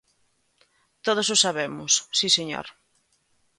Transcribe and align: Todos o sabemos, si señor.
Todos 1.05 1.27
o 1.35 1.37
sabemos, 1.43 1.91
si 2.17 2.27
señor. 2.37 2.67